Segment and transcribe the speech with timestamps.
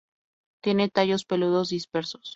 [0.63, 2.29] Tiene tallos peludos dispersos.